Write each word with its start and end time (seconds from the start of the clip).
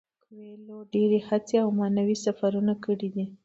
کویلیو 0.23 0.79
ډیرې 0.93 1.19
هڅې 1.27 1.55
او 1.63 1.69
معنوي 1.79 2.17
سفرونه 2.25 2.73
کړي 2.83 3.09
دي. 3.15 3.25